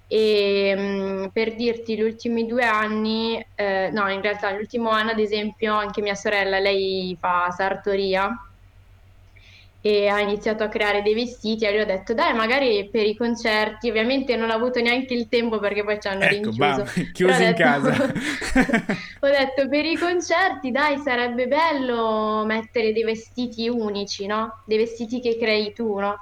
E 0.06 0.74
mh, 0.76 1.30
per 1.32 1.56
dirti, 1.56 1.96
gli 1.96 2.02
ultimi 2.02 2.46
due 2.46 2.64
anni, 2.64 3.44
eh, 3.56 3.90
no, 3.92 4.08
in 4.08 4.20
realtà 4.20 4.52
l'ultimo 4.52 4.90
anno, 4.90 5.10
ad 5.10 5.18
esempio, 5.18 5.74
anche 5.74 6.00
mia 6.02 6.14
sorella, 6.14 6.60
lei 6.60 7.16
fa 7.18 7.50
sartoria 7.50 8.30
e 9.86 10.08
ha 10.08 10.18
iniziato 10.18 10.64
a 10.64 10.68
creare 10.68 11.00
dei 11.00 11.14
vestiti 11.14 11.64
e 11.64 11.72
gli 11.72 11.78
ho 11.78 11.84
detto 11.84 12.12
dai 12.12 12.34
magari 12.34 12.88
per 12.90 13.06
i 13.06 13.14
concerti 13.14 13.88
ovviamente 13.88 14.34
non 14.34 14.50
ho 14.50 14.54
avuto 14.54 14.80
neanche 14.80 15.14
il 15.14 15.28
tempo 15.28 15.60
perché 15.60 15.84
poi 15.84 16.00
ci 16.00 16.08
hanno 16.08 16.24
ecco, 16.24 16.32
rinchiuso 16.32 16.58
bam, 16.58 17.12
chiusi 17.12 17.42
in 17.44 17.54
detto, 17.54 17.62
casa 17.62 17.92
ho 19.20 19.28
detto 19.28 19.68
per 19.68 19.84
i 19.84 19.96
concerti 19.96 20.72
dai 20.72 20.98
sarebbe 20.98 21.46
bello 21.46 22.42
mettere 22.44 22.92
dei 22.92 23.04
vestiti 23.04 23.68
unici 23.68 24.26
no? 24.26 24.62
dei 24.66 24.78
vestiti 24.78 25.20
che 25.20 25.38
crei 25.38 25.72
tu 25.72 26.00
no? 26.00 26.18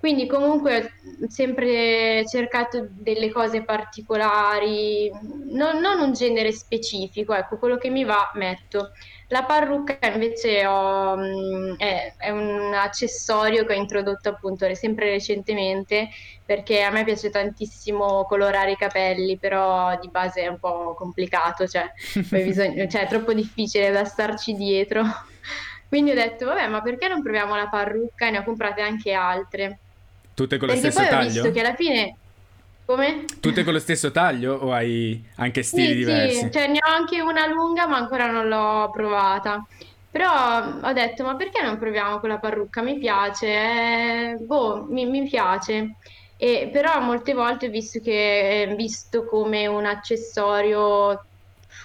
quindi 0.00 0.26
comunque 0.26 0.94
ho 1.22 1.28
sempre 1.28 2.26
cercato 2.26 2.88
delle 2.90 3.30
cose 3.30 3.62
particolari 3.62 5.08
non, 5.50 5.78
non 5.78 6.00
un 6.00 6.12
genere 6.14 6.50
specifico 6.50 7.32
ecco 7.32 7.58
quello 7.58 7.76
che 7.76 7.90
mi 7.90 8.02
va 8.02 8.32
metto 8.34 8.90
la 9.28 9.44
parrucca 9.44 9.98
invece 10.12 10.66
ho, 10.66 11.16
mm, 11.16 11.74
è, 11.76 12.14
è, 12.18 12.30
un 12.30 12.72
accessorio 12.74 13.64
che 13.64 13.74
ho 13.74 13.76
introdotto 13.76 14.28
appunto 14.28 14.72
sempre 14.74 15.10
recentemente 15.10 16.08
perché 16.44 16.82
a 16.82 16.90
me 16.90 17.04
piace 17.04 17.30
tantissimo 17.30 18.24
colorare 18.24 18.72
i 18.72 18.76
capelli, 18.76 19.38
però 19.38 19.98
di 19.98 20.08
base 20.08 20.42
è 20.42 20.46
un 20.48 20.58
po' 20.58 20.94
complicato, 20.94 21.66
cioè, 21.66 21.90
bisogna, 22.28 22.86
cioè 22.86 23.02
è 23.02 23.08
troppo 23.08 23.32
difficile 23.32 23.90
da 23.90 24.04
starci 24.04 24.54
dietro. 24.54 25.02
Quindi 25.88 26.10
ho 26.10 26.14
detto, 26.14 26.46
vabbè, 26.46 26.66
ma 26.68 26.82
perché 26.82 27.08
non 27.08 27.22
proviamo 27.22 27.54
la 27.56 27.68
parrucca? 27.68 28.26
E 28.26 28.30
ne 28.30 28.38
ho 28.38 28.44
comprate 28.44 28.82
anche 28.82 29.12
altre. 29.12 29.78
Tutte 30.34 30.58
con 30.58 30.66
lo 30.66 30.74
perché 30.74 30.90
stesso 30.90 31.08
poi 31.08 31.16
taglio? 31.16 31.28
ho 31.28 31.32
visto 31.32 31.52
che 31.52 31.60
alla 31.60 31.74
fine 31.74 32.16
come? 32.84 33.24
Tutte 33.40 33.64
con 33.64 33.72
lo 33.72 33.78
stesso 33.78 34.10
taglio 34.10 34.54
o 34.54 34.72
hai 34.72 35.24
anche 35.36 35.62
stili 35.62 35.88
sì, 35.88 35.94
diversi? 35.94 36.38
Sì, 36.38 36.50
cioè 36.50 36.66
ne 36.68 36.78
ho 36.78 36.90
anche 36.90 37.20
una 37.20 37.46
lunga 37.46 37.86
ma 37.86 37.96
ancora 37.96 38.30
non 38.30 38.48
l'ho 38.48 38.90
provata. 38.90 39.64
Però 40.14 40.30
ho 40.80 40.92
detto, 40.92 41.24
ma 41.24 41.34
perché 41.34 41.60
non 41.60 41.76
proviamo 41.76 42.20
con 42.20 42.28
la 42.28 42.38
parrucca? 42.38 42.82
Mi 42.82 42.98
piace, 42.98 43.46
eh, 43.48 44.36
boh, 44.38 44.86
mi, 44.88 45.06
mi 45.06 45.28
piace. 45.28 45.96
E, 46.36 46.68
però 46.72 47.00
molte 47.00 47.34
volte 47.34 47.66
ho 47.66 47.70
visto 47.70 47.98
che 47.98 48.62
è 48.62 48.74
visto 48.76 49.24
come 49.24 49.66
un 49.66 49.84
accessorio, 49.86 51.24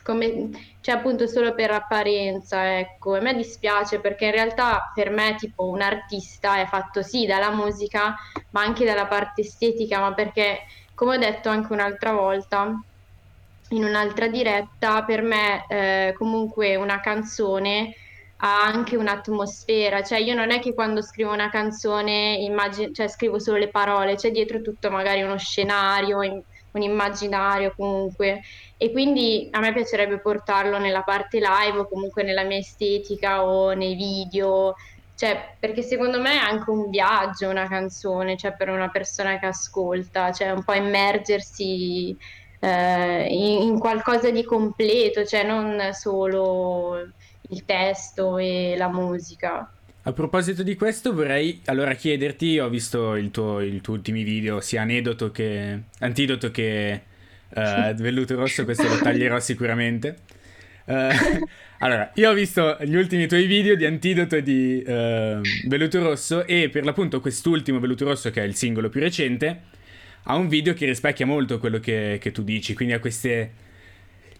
come, 0.03 0.49
cioè 0.81 0.95
appunto 0.95 1.25
solo 1.25 1.55
per 1.55 1.71
apparenza, 1.71 2.77
ecco. 2.77 3.15
E 3.15 3.17
a 3.17 3.21
me 3.23 3.33
dispiace 3.33 3.99
perché 3.99 4.25
in 4.25 4.31
realtà 4.31 4.91
per 4.93 5.09
me 5.09 5.33
tipo 5.35 5.67
un 5.67 5.81
artista 5.81 6.59
è 6.59 6.67
fatto 6.67 7.01
sì 7.01 7.25
dalla 7.25 7.49
musica, 7.49 8.15
ma 8.51 8.61
anche 8.61 8.85
dalla 8.85 9.07
parte 9.07 9.41
estetica, 9.41 9.99
ma 9.99 10.13
perché 10.13 10.59
come 10.99 11.15
ho 11.15 11.17
detto 11.17 11.47
anche 11.47 11.71
un'altra 11.71 12.11
volta, 12.11 12.77
in 13.69 13.85
un'altra 13.85 14.27
diretta, 14.27 15.05
per 15.05 15.21
me 15.21 15.63
eh, 15.69 16.13
comunque 16.17 16.75
una 16.75 16.99
canzone 16.99 17.93
ha 18.39 18.63
anche 18.63 18.97
un'atmosfera, 18.97 20.03
cioè 20.03 20.19
io 20.19 20.35
non 20.35 20.51
è 20.51 20.59
che 20.59 20.73
quando 20.73 21.01
scrivo 21.01 21.31
una 21.31 21.49
canzone 21.49 22.35
immagino, 22.41 22.91
cioè 22.91 23.07
scrivo 23.07 23.39
solo 23.39 23.59
le 23.59 23.69
parole, 23.69 24.15
c'è 24.15 24.29
dietro 24.31 24.59
tutto 24.59 24.91
magari 24.91 25.21
uno 25.21 25.37
scenario, 25.37 26.17
un 26.19 26.81
immaginario 26.81 27.71
comunque. 27.77 28.41
E 28.75 28.91
quindi 28.91 29.47
a 29.51 29.61
me 29.61 29.71
piacerebbe 29.71 30.19
portarlo 30.19 30.79
nella 30.79 31.03
parte 31.03 31.39
live 31.39 31.77
o 31.79 31.87
comunque 31.87 32.23
nella 32.23 32.43
mia 32.43 32.57
estetica 32.57 33.45
o 33.45 33.71
nei 33.71 33.95
video, 33.95 34.75
cioè, 35.19 35.55
perché 35.59 35.81
secondo 35.81 36.21
me 36.21 36.31
è 36.31 36.37
anche 36.37 36.69
un 36.69 36.89
viaggio 36.89 37.49
una 37.49 37.67
canzone, 37.67 38.37
cioè 38.37 38.53
per 38.53 38.69
una 38.69 38.87
persona 38.87 39.37
che 39.37 39.47
ascolta, 39.47 40.31
cioè 40.31 40.51
un 40.51 40.63
po' 40.63 40.71
immergersi 40.71 42.15
eh, 42.61 43.25
in, 43.29 43.63
in, 43.63 43.79
qualcosa 43.79 44.31
di 44.31 44.45
completo, 44.45 45.25
cioè 45.25 45.43
non 45.43 45.89
solo 45.91 47.05
il 47.49 47.65
testo 47.65 48.37
e 48.37 48.75
la 48.77 48.87
musica. 48.87 49.69
A 50.03 50.13
proposito 50.13 50.63
di 50.63 50.77
questo 50.77 51.13
vorrei 51.13 51.59
allora 51.65 51.95
chiederti, 51.95 52.57
ho 52.57 52.69
visto 52.69 53.17
il 53.17 53.29
tuo, 53.29 53.59
il 53.59 53.81
tuo 53.81 53.95
ultimi 53.95 54.23
video, 54.23 54.61
sia 54.61 54.83
aneddoto 54.83 55.31
che 55.31 55.81
antidoto 55.99 56.49
che 56.49 57.01
uh, 57.49 57.93
velluto 57.99 58.35
rosso, 58.37 58.63
questo 58.63 58.87
lo 58.87 58.99
taglierò 58.99 59.37
sicuramente. 59.41 60.19
Uh, 60.89 61.45
allora, 61.79 62.11
io 62.15 62.31
ho 62.31 62.33
visto 62.33 62.77
gli 62.81 62.95
ultimi 62.95 63.27
tuoi 63.27 63.45
video 63.45 63.75
di 63.75 63.85
Antidoto 63.85 64.35
e 64.35 64.41
di 64.41 64.83
uh, 64.83 65.39
Veluto 65.67 66.01
Rosso 66.01 66.45
e 66.45 66.69
per 66.69 66.83
l'appunto 66.83 67.21
quest'ultimo 67.21 67.79
Veluto 67.79 68.05
Rosso, 68.05 68.31
che 68.31 68.41
è 68.41 68.45
il 68.45 68.55
singolo 68.55 68.89
più 68.89 68.99
recente, 68.99 69.61
ha 70.23 70.35
un 70.35 70.47
video 70.47 70.73
che 70.73 70.87
rispecchia 70.87 71.27
molto 71.27 71.59
quello 71.59 71.79
che, 71.79 72.17
che 72.19 72.31
tu 72.31 72.43
dici, 72.43 72.73
quindi 72.73 72.95
ha 72.95 72.99
queste... 72.99 73.67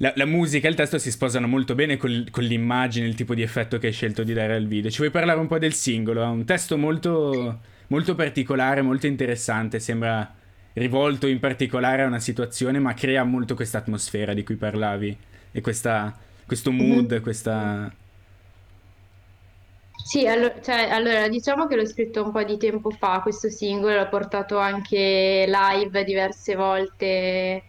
La, 0.02 0.14
la, 0.16 0.26
musica 0.26 0.68
e 0.68 0.70
il 0.72 0.78
testo 0.78 0.98
si 0.98 1.12
sposano 1.12 1.46
molto 1.46 1.76
bene 1.76 1.98
col, 1.98 2.28
con 2.32 2.46
l'immagine, 2.46 3.06
il 3.06 3.16
tipo 3.16 3.36
di 3.36 3.42
effetto 3.42 3.78
che 3.78 3.88
hai 3.88 3.94
scelto 3.94 4.24
di 4.24 4.34
dare 4.34 4.56
al 4.56 4.66
video. 4.66 4.90
Ci 4.90 5.00
vuoi 5.00 5.12
parlare 5.12 5.40
un 5.40 5.48
po' 5.48 5.60
del 5.60 5.74
singolo? 5.74 6.24
Ha 6.24 6.30
un 6.30 6.46
testo 6.46 6.78
molto, 6.78 7.60
molto 7.88 8.16
particolare, 8.16 8.82
molto 8.82 9.08
interessante, 9.08 9.80
sembra 9.80 10.36
rivolto 10.74 11.28
in 11.28 11.40
particolare 11.40 12.04
a 12.04 12.08
una 12.08 12.20
situazione, 12.20 12.80
ma 12.80 12.94
crea 12.94 13.26
molto 13.26 13.56
questa 13.56 13.80
atmosfera 13.80 14.34
di 14.34 14.44
cui 14.44 14.56
parlavi 14.56 15.18
e 15.52 15.60
questa 15.60 16.18
questo 16.50 16.72
mood, 16.72 17.12
mm-hmm. 17.12 17.22
questa... 17.22 17.94
Sì, 20.04 20.26
allo- 20.26 20.56
cioè, 20.64 20.90
allora 20.90 21.28
diciamo 21.28 21.68
che 21.68 21.76
l'ho 21.76 21.86
scritto 21.86 22.24
un 22.24 22.32
po' 22.32 22.42
di 22.44 22.58
tempo 22.58 22.90
fa, 22.90 23.20
questo 23.22 23.50
singolo, 23.50 23.96
l'ho 23.96 24.10
portato 24.10 24.58
anche 24.58 25.46
live 25.48 26.04
diverse 26.04 26.56
volte, 26.56 27.62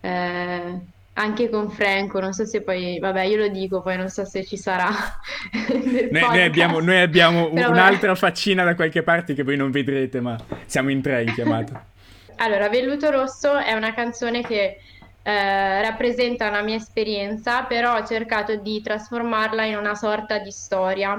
eh, 0.00 0.80
anche 1.12 1.48
con 1.48 1.70
Franco, 1.70 2.18
non 2.18 2.32
so 2.32 2.44
se 2.44 2.62
poi, 2.62 2.98
vabbè 2.98 3.22
io 3.22 3.36
lo 3.36 3.48
dico, 3.48 3.80
poi 3.80 3.96
non 3.96 4.08
so 4.08 4.24
se 4.24 4.44
ci 4.44 4.56
sarà. 4.56 4.90
noi, 6.10 6.10
noi, 6.10 6.42
abbiamo, 6.42 6.80
noi 6.80 7.00
abbiamo 7.00 7.48
un'altra 7.52 8.08
vabbè. 8.08 8.18
faccina 8.18 8.64
da 8.64 8.74
qualche 8.74 9.04
parte 9.04 9.32
che 9.32 9.44
voi 9.44 9.56
non 9.56 9.70
vedrete, 9.70 10.20
ma 10.20 10.36
siamo 10.66 10.90
in 10.90 11.00
tre 11.00 11.22
in 11.22 11.32
chiamata. 11.32 11.86
Allora, 12.38 12.68
Velluto 12.68 13.10
Rosso 13.10 13.58
è 13.58 13.74
una 13.74 13.94
canzone 13.94 14.42
che 14.42 14.78
eh, 15.26 15.80
rappresenta 15.80 16.48
una 16.48 16.60
mia 16.60 16.76
esperienza, 16.76 17.64
però 17.64 17.96
ho 17.96 18.04
cercato 18.04 18.56
di 18.56 18.82
trasformarla 18.82 19.64
in 19.64 19.76
una 19.76 19.94
sorta 19.94 20.38
di 20.38 20.50
storia 20.50 21.16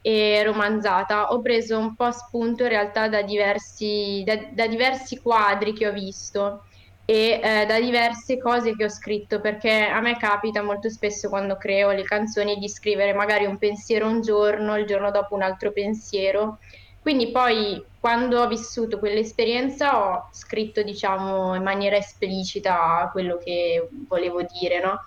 e 0.00 0.42
romanzata. 0.44 1.32
Ho 1.32 1.42
preso 1.42 1.76
un 1.76 1.96
po' 1.96 2.12
spunto 2.12 2.62
in 2.62 2.68
realtà 2.68 3.08
da 3.08 3.22
diversi, 3.22 4.22
da, 4.24 4.36
da 4.52 4.68
diversi 4.68 5.20
quadri 5.20 5.72
che 5.72 5.88
ho 5.88 5.92
visto 5.92 6.64
e 7.04 7.40
eh, 7.42 7.66
da 7.66 7.80
diverse 7.80 8.38
cose 8.38 8.76
che 8.76 8.84
ho 8.84 8.88
scritto, 8.88 9.40
perché 9.40 9.86
a 9.86 10.00
me 10.00 10.16
capita 10.16 10.62
molto 10.62 10.88
spesso 10.88 11.28
quando 11.28 11.56
creo 11.56 11.90
le 11.90 12.04
canzoni 12.04 12.56
di 12.58 12.68
scrivere 12.68 13.12
magari 13.12 13.44
un 13.44 13.58
pensiero 13.58 14.06
un 14.06 14.20
giorno, 14.20 14.78
il 14.78 14.86
giorno 14.86 15.10
dopo 15.10 15.34
un 15.34 15.42
altro 15.42 15.72
pensiero 15.72 16.58
quindi 17.02 17.32
poi 17.32 17.84
quando 17.98 18.40
ho 18.40 18.46
vissuto 18.46 19.00
quell'esperienza 19.00 19.98
ho 19.98 20.28
scritto, 20.32 20.82
diciamo, 20.82 21.56
in 21.56 21.62
maniera 21.62 21.96
esplicita 21.96 23.08
quello 23.10 23.38
che 23.38 23.88
volevo 24.08 24.42
dire, 24.42 24.80
no? 24.80 25.00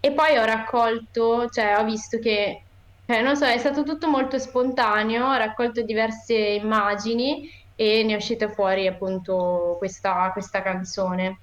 E 0.00 0.12
poi 0.12 0.38
ho 0.38 0.44
raccolto, 0.44 1.48
cioè 1.50 1.76
ho 1.78 1.84
visto 1.84 2.18
che, 2.18 2.62
eh, 3.04 3.20
non 3.20 3.36
so, 3.36 3.44
è 3.44 3.58
stato 3.58 3.82
tutto 3.82 4.08
molto 4.08 4.38
spontaneo, 4.38 5.26
ho 5.26 5.36
raccolto 5.36 5.82
diverse 5.82 6.34
immagini 6.34 7.50
e 7.76 8.02
ne 8.02 8.14
è 8.14 8.16
uscita 8.16 8.48
fuori 8.48 8.86
appunto 8.86 9.76
questa, 9.78 10.30
questa 10.32 10.62
canzone. 10.62 11.38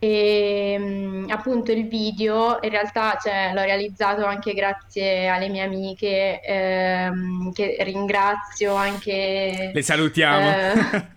E 0.00 0.76
mm, 0.78 1.30
appunto 1.30 1.72
il 1.72 1.88
video 1.88 2.58
in 2.62 2.70
realtà 2.70 3.18
cioè, 3.20 3.50
l'ho 3.52 3.62
realizzato 3.62 4.24
anche 4.24 4.54
grazie 4.54 5.26
alle 5.26 5.48
mie 5.48 5.62
amiche 5.62 6.40
ehm, 6.40 7.52
che 7.52 7.76
ringrazio 7.80 8.74
anche 8.74 9.72
le 9.74 9.82
salutiamo. 9.82 10.48
eh... 10.48 11.16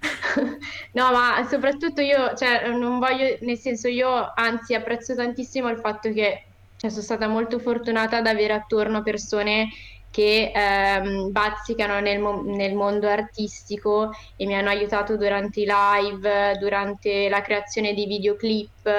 no 0.92 1.12
ma 1.12 1.46
soprattutto 1.48 2.00
io 2.00 2.34
cioè, 2.36 2.68
non 2.70 2.98
voglio 3.00 3.36
nel 3.40 3.58
senso 3.58 3.88
io 3.88 4.32
anzi 4.34 4.74
apprezzo 4.74 5.14
tantissimo 5.14 5.68
il 5.68 5.78
fatto 5.78 6.12
che 6.12 6.44
cioè, 6.76 6.88
sono 6.88 7.02
stata 7.02 7.26
molto 7.26 7.58
fortunata 7.58 8.18
ad 8.18 8.26
avere 8.26 8.54
attorno 8.54 9.02
persone 9.02 9.68
che 10.10 10.50
ehm, 10.52 11.30
bazzicano 11.30 12.00
nel, 12.00 12.18
mo- 12.20 12.42
nel, 12.42 12.74
mondo 12.74 13.08
artistico 13.08 14.10
e 14.36 14.44
mi 14.46 14.54
hanno 14.56 14.68
aiutato 14.70 15.16
durante 15.16 15.60
i 15.60 15.66
live, 15.66 16.56
durante 16.58 17.28
la 17.28 17.40
creazione 17.40 17.94
di 17.94 18.06
videoclip, 18.06 18.90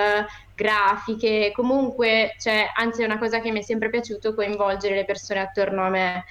grafiche, 0.55 1.51
comunque, 1.53 2.33
cioè, 2.39 2.71
anzi 2.75 3.01
è 3.01 3.05
una 3.05 3.19
cosa 3.19 3.41
che 3.41 3.51
mi 3.51 3.59
è 3.59 3.63
sempre 3.63 3.89
piaciuto 3.89 4.33
coinvolgere 4.33 4.95
le 4.95 5.05
persone 5.05 5.41
attorno 5.41 5.85
a 5.85 5.89
me. 5.89 6.23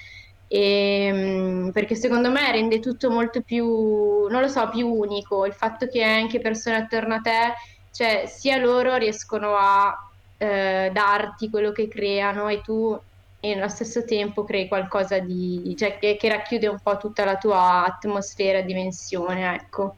E, 0.47 1.05
ehm, 1.05 1.71
perché 1.71 1.95
secondo 1.95 2.29
me 2.31 2.51
rende 2.51 2.79
tutto 2.79 3.09
molto 3.09 3.41
più, 3.41 4.27
non 4.27 4.41
lo 4.41 4.47
so, 4.47 4.69
più 4.69 4.87
unico. 4.87 5.45
Il 5.45 5.53
fatto 5.53 5.87
che 5.87 6.03
anche 6.03 6.39
persone 6.39 6.77
attorno 6.77 7.15
a 7.15 7.19
te, 7.19 7.53
cioè 7.91 8.25
sia 8.27 8.57
loro 8.57 8.95
riescono 8.95 9.55
a 9.57 9.93
eh, 10.37 10.89
darti 10.91 11.49
quello 11.49 11.71
che 11.71 11.87
creano 11.87 12.47
e 12.49 12.61
tu 12.61 12.97
e 13.43 13.55
nello 13.55 13.67
stesso 13.67 14.05
tempo 14.05 14.43
crei 14.43 14.67
qualcosa 14.67 15.17
di, 15.17 15.75
cioè, 15.77 15.97
che, 15.97 16.15
che, 16.15 16.29
racchiude 16.29 16.67
un 16.67 16.79
po' 16.81 16.97
tutta 16.97 17.25
la 17.25 17.37
tua 17.37 17.83
atmosfera, 17.83 18.61
dimensione, 18.61 19.55
ecco. 19.55 19.97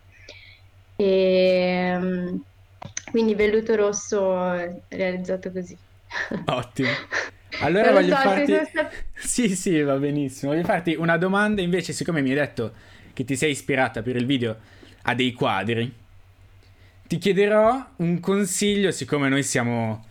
E, 0.96 1.06
ehm, 1.06 2.42
quindi 3.12 3.36
Velluto 3.36 3.76
Rosso 3.76 4.82
realizzato 4.88 5.52
così. 5.52 5.78
Ottimo. 6.46 6.88
Allora 7.60 7.92
non 7.92 8.02
voglio 8.02 8.16
so, 8.16 8.22
farti... 8.22 8.54
Sì, 9.14 9.56
sì, 9.56 9.82
va 9.82 9.96
benissimo. 9.98 10.54
Voglio 10.54 10.64
farti 10.64 10.96
una 10.96 11.18
domanda 11.18 11.62
invece, 11.62 11.94
siccome 11.94 12.22
mi 12.22 12.30
hai 12.30 12.36
detto 12.36 12.74
che 13.14 13.26
ti 13.26 13.36
sei 13.36 13.52
ispirata 13.52 14.02
per 14.02 14.16
il 14.16 14.26
video 14.26 14.58
a 15.04 15.14
dei 15.14 15.34
quadri, 15.34 15.94
ti 17.06 17.18
chiederò 17.18 17.90
un 17.98 18.20
consiglio, 18.20 18.90
siccome 18.92 19.30
noi 19.30 19.44
siamo 19.44 20.04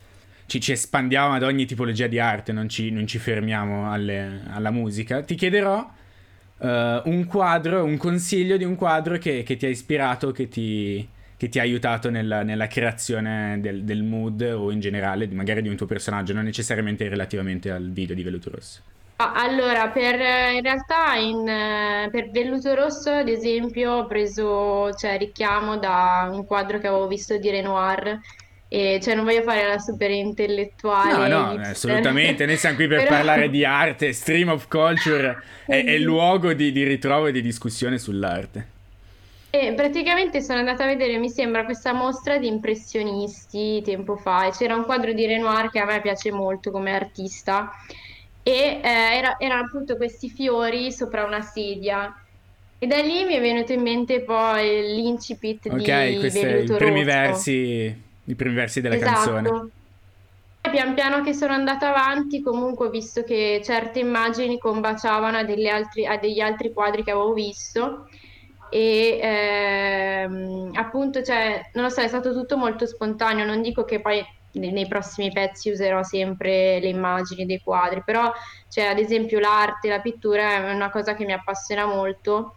ci, 0.52 0.60
ci 0.60 0.72
espandiamo 0.72 1.34
ad 1.34 1.42
ogni 1.44 1.64
tipologia 1.64 2.06
di 2.06 2.18
arte, 2.18 2.52
non 2.52 2.68
ci, 2.68 2.90
non 2.90 3.06
ci 3.06 3.18
fermiamo 3.18 3.90
alle, 3.90 4.42
alla 4.50 4.70
musica, 4.70 5.22
ti 5.22 5.34
chiederò 5.34 5.78
uh, 5.78 6.66
un 6.66 7.24
quadro, 7.26 7.82
un 7.82 7.96
consiglio 7.96 8.58
di 8.58 8.64
un 8.64 8.74
quadro 8.74 9.16
che, 9.16 9.44
che 9.44 9.56
ti 9.56 9.64
ha 9.64 9.70
ispirato, 9.70 10.30
che 10.30 10.48
ti, 10.48 11.08
che 11.38 11.48
ti 11.48 11.58
ha 11.58 11.62
aiutato 11.62 12.10
nella, 12.10 12.42
nella 12.42 12.66
creazione 12.66 13.60
del, 13.62 13.84
del, 13.84 14.02
mood 14.02 14.42
o 14.42 14.70
in 14.70 14.80
generale, 14.80 15.26
magari 15.28 15.62
di 15.62 15.70
un 15.70 15.76
tuo 15.76 15.86
personaggio, 15.86 16.34
non 16.34 16.44
necessariamente 16.44 17.08
relativamente 17.08 17.70
al 17.70 17.90
video 17.90 18.14
di 18.14 18.22
Velluto 18.22 18.50
Rosso. 18.50 18.82
Ah, 19.16 19.32
allora, 19.34 19.88
per, 19.88 20.16
in 20.52 20.62
realtà 20.62 21.14
in, 21.14 22.10
per 22.10 22.30
Velluto 22.30 22.74
Rosso, 22.74 23.10
ad 23.10 23.28
esempio, 23.28 23.92
ho 23.92 24.06
preso 24.06 24.92
cioè, 24.92 25.16
richiamo 25.16 25.78
da 25.78 26.28
un 26.30 26.44
quadro 26.44 26.78
che 26.78 26.88
avevo 26.88 27.06
visto 27.06 27.38
di 27.38 27.48
Renoir 27.48 28.20
e 28.74 29.00
cioè 29.02 29.14
non 29.14 29.26
voglio 29.26 29.42
fare 29.42 29.68
la 29.68 29.78
super 29.78 30.10
intellettuale. 30.10 31.28
No, 31.28 31.52
no, 31.52 31.60
assolutamente. 31.60 32.46
Noi 32.46 32.56
siamo 32.56 32.76
qui 32.76 32.86
per 32.86 33.02
Però... 33.04 33.10
parlare 33.10 33.50
di 33.50 33.66
arte. 33.66 34.14
Stream 34.14 34.48
of 34.48 34.66
Culture 34.66 35.42
è, 35.66 35.84
è 35.84 35.98
luogo 35.98 36.54
di, 36.54 36.72
di, 36.72 36.82
ritrovo 36.82 37.26
e 37.26 37.32
di 37.32 37.42
discussione 37.42 37.98
sull'arte. 37.98 38.66
E 39.50 39.74
praticamente 39.74 40.40
sono 40.40 40.60
andata 40.60 40.84
a 40.84 40.86
vedere, 40.86 41.18
mi 41.18 41.28
sembra, 41.28 41.66
questa 41.66 41.92
mostra 41.92 42.38
di 42.38 42.46
impressionisti 42.46 43.82
tempo 43.84 44.16
fa. 44.16 44.46
E 44.46 44.52
c'era 44.52 44.74
un 44.74 44.84
quadro 44.84 45.12
di 45.12 45.26
Renoir 45.26 45.68
che 45.68 45.78
a 45.78 45.84
me 45.84 46.00
piace 46.00 46.32
molto 46.32 46.70
come 46.70 46.94
artista. 46.94 47.70
E 48.42 48.80
eh, 48.82 48.88
era, 48.88 49.36
erano 49.38 49.64
appunto 49.64 49.98
questi 49.98 50.30
fiori 50.30 50.90
sopra 50.90 51.24
una 51.24 51.42
sedia. 51.42 52.10
E 52.78 52.86
da 52.86 53.02
lì 53.02 53.24
mi 53.24 53.34
è 53.34 53.40
venuto 53.42 53.74
in 53.74 53.82
mente 53.82 54.22
poi 54.22 54.94
l'incipit 54.94 55.66
okay, 55.66 56.14
di 56.14 56.20
questi 56.20 56.46
i 56.46 56.64
primi 56.64 57.04
versi 57.04 58.10
i 58.24 58.34
primi 58.34 58.54
versi 58.54 58.80
della 58.80 58.96
esatto. 58.96 59.32
canzone. 59.32 59.70
Pian 60.70 60.94
piano 60.94 61.22
che 61.22 61.34
sono 61.34 61.52
andata 61.52 61.88
avanti, 61.88 62.40
comunque 62.40 62.86
ho 62.86 62.90
visto 62.90 63.24
che 63.24 63.60
certe 63.64 63.98
immagini 63.98 64.58
combaciavano 64.58 65.36
a, 65.36 65.40
altri, 65.40 66.06
a 66.06 66.16
degli 66.18 66.40
altri 66.40 66.72
quadri 66.72 67.02
che 67.02 67.10
avevo 67.10 67.32
visto 67.32 68.06
e 68.72 69.18
ehm, 69.20 70.70
appunto, 70.72 71.22
cioè, 71.22 71.68
non 71.74 71.84
lo 71.84 71.90
so, 71.90 72.00
è 72.00 72.08
stato 72.08 72.32
tutto 72.32 72.56
molto 72.56 72.86
spontaneo, 72.86 73.44
non 73.44 73.60
dico 73.60 73.84
che 73.84 74.00
poi 74.00 74.24
nei, 74.52 74.72
nei, 74.72 74.88
prossimi 74.88 75.30
pezzi 75.30 75.70
userò 75.70 76.02
sempre 76.02 76.80
le 76.80 76.88
immagini 76.88 77.44
dei 77.44 77.60
quadri, 77.60 78.02
però, 78.02 78.32
cioè, 78.70 78.86
ad 78.86 78.98
esempio, 78.98 79.40
l'arte, 79.40 79.90
la 79.90 80.00
pittura 80.00 80.68
è 80.68 80.72
una 80.72 80.88
cosa 80.88 81.14
che 81.14 81.26
mi 81.26 81.34
appassiona 81.34 81.84
molto 81.84 82.54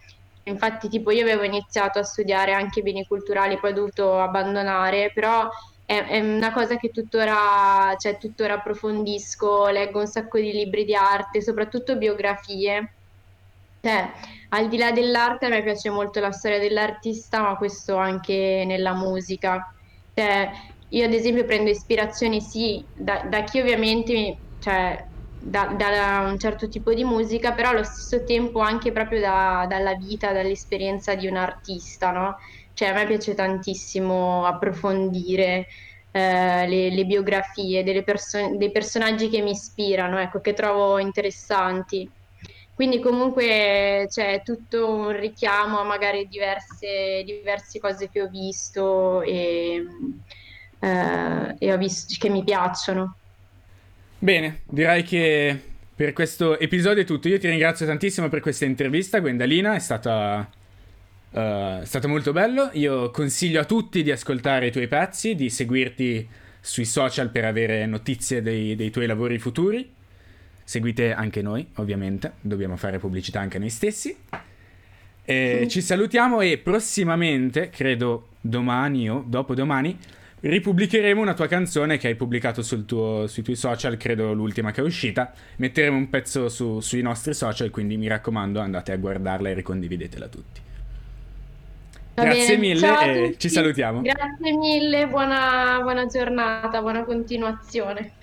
Infatti, 0.48 0.90
tipo, 0.90 1.10
io 1.12 1.24
avevo 1.24 1.44
iniziato 1.44 2.00
a 2.00 2.04
studiare 2.04 2.54
anche 2.54 2.82
beni 2.82 3.04
culturali, 3.06 3.58
poi 3.60 3.72
ho 3.72 3.74
dovuto 3.74 4.20
abbandonare, 4.20 5.12
però 5.14 5.48
è, 5.84 5.96
è 6.06 6.20
una 6.20 6.52
cosa 6.54 6.78
che 6.78 6.90
tuttora, 6.90 7.96
cioè, 7.98 8.18
tuttora 8.18 8.56
approfondisco, 8.56 9.68
leggo 9.70 10.00
un 10.00 10.08
sacco 10.08 10.38
di 10.40 10.52
libri 10.52 10.86
di 10.86 10.94
arte, 10.96 11.42
soprattutto 11.42 11.98
biografie. 11.98 12.98
Cioè, 13.80 14.12
al 14.50 14.68
di 14.68 14.78
là 14.78 14.92
dell'arte, 14.92 15.46
a 15.46 15.50
me 15.50 15.64
piace 15.64 15.90
molto 15.90 16.20
la 16.20 16.32
storia 16.32 16.60
dell'artista, 16.60 17.42
ma 17.42 17.56
questo 17.58 17.96
anche 17.98 18.64
nella 18.66 18.94
musica. 18.94 19.64
Cioè, 20.14 20.50
io 20.90 21.06
ad 21.06 21.14
esempio 21.14 21.46
prendo 21.46 21.70
ispirazioni 21.70 22.40
sì 22.42 22.88
da, 22.94 23.24
da 23.30 23.44
chi 23.44 23.60
ovviamente 23.60 24.46
cioè, 24.60 24.98
da, 25.48 25.68
da, 25.78 26.28
un 26.28 26.40
certo 26.40 26.68
tipo 26.68 26.94
di 26.94 27.04
musica, 27.04 27.54
però 27.54 27.70
allo 27.70 27.84
stesso 27.84 28.24
tempo 28.24 28.60
anche 28.62 28.92
proprio 28.92 29.20
da, 29.20 29.66
dalla 29.70 29.94
vita, 29.94 30.34
dall'esperienza 30.34 31.14
di 31.14 31.28
un 31.28 31.36
artista, 31.38 32.10
no? 32.12 32.38
Cioè 32.74 32.90
a 32.90 32.94
me 32.94 33.06
piace 33.06 33.36
tantissimo 33.36 34.46
approfondire 34.46 35.68
eh, 36.12 36.68
le, 36.68 36.90
le, 36.90 37.06
biografie 37.06 37.84
perso- 38.04 38.58
dei 38.58 38.72
personaggi 38.72 39.30
che 39.30 39.42
mi 39.42 39.52
ispirano, 39.52 40.18
ecco, 40.18 40.42
che 40.42 40.54
trovo 40.54 40.98
interessanti. 40.98 42.12
Quindi 42.74 43.00
comunque 43.00 44.06
c'è 44.10 44.42
tutto 44.44 44.90
un 44.90 45.12
richiamo 45.12 45.80
a 45.80 45.84
magari 45.84 46.26
diverse, 46.28 47.24
diverse 47.24 47.80
cose 47.80 48.10
che 48.10 48.22
ho 48.24 48.28
visto 48.28 49.22
e, 49.22 49.82
eh, 50.80 51.56
e 51.58 51.74
ho 51.74 51.78
visto 51.78 52.16
che 52.18 52.30
mi 52.30 52.44
piacciono. 52.44 53.20
Bene, 54.18 54.62
direi 54.66 55.04
che 55.04 55.60
per 55.96 56.14
questo 56.14 56.58
episodio 56.58 57.04
è 57.04 57.06
tutto. 57.06 57.28
Io 57.28 57.38
ti 57.38 57.48
ringrazio 57.48 57.86
tantissimo 57.86 58.30
per 58.30 58.40
questa 58.40 58.66
intervista, 58.66 59.20
Gwendalina, 59.20 59.76
è 59.76 59.80
stata, 59.80 60.50
uh, 61.32 61.38
è 61.38 61.86
stato 61.86 62.08
molto 62.08 62.32
bello. 62.32 62.70
Io 62.74 63.12
consiglio 63.12 63.60
a 63.60 63.66
tutti 63.66 64.04
di 64.04 64.12
ascoltare 64.12 64.68
i 64.68 64.72
tuoi 64.72 64.88
pezzi, 64.88 65.36
di 65.36 65.50
seguirti 65.50 66.28
sui 66.60 66.86
social 66.86 67.30
per 67.30 67.46
avere 67.46 67.86
notizie 67.86 68.42
dei, 68.42 68.76
dei 68.76 68.90
tuoi 68.90 69.06
lavori 69.06 69.38
futuri. 69.38 69.94
Seguite 70.64 71.14
anche 71.14 71.42
noi, 71.42 71.68
ovviamente, 71.76 72.34
dobbiamo 72.42 72.76
fare 72.76 72.98
pubblicità 72.98 73.40
anche 73.40 73.60
noi 73.60 73.70
stessi. 73.70 74.16
E 75.24 75.68
ci 75.70 75.82
salutiamo 75.82 76.42
e 76.42 76.58
prossimamente, 76.58 77.70
credo 77.70 78.30
domani 78.42 79.10
o 79.10 79.24
dopodomani, 79.26 79.98
ripubblicheremo 80.40 81.22
una 81.22 81.34
tua 81.34 81.48
canzone 81.48 81.98
che 81.98 82.08
hai 82.08 82.16
pubblicato 82.16 82.62
sul 82.62 82.86
tuo, 82.86 83.28
sui 83.28 83.44
tuoi 83.44 83.56
social, 83.56 83.98
credo 83.98 84.34
l'ultima 84.34 84.72
che 84.72 84.82
è 84.82 84.84
uscita. 84.84 85.34
Metteremo 85.58 85.98
un 85.98 86.10
pezzo 86.10 86.50
su, 86.50 86.80
sui 86.80 87.02
nostri 87.02 87.34
social, 87.34 87.70
quindi 87.70 87.98
mi 87.98 88.08
raccomando 88.08 88.60
andate 88.60 88.92
a 88.92 88.98
guardarla 88.98 89.50
e 89.50 89.54
ricondividetela 89.54 90.28
tutti. 90.28 90.62
Va 92.16 92.24
Grazie 92.24 92.58
bene. 92.58 92.68
mille 92.68 93.28
e 93.28 93.36
ci 93.38 93.50
salutiamo. 93.50 94.02
Grazie 94.02 94.56
mille, 94.58 95.08
buona, 95.08 95.80
buona 95.82 96.06
giornata, 96.06 96.82
buona 96.82 97.04
continuazione. 97.04 98.14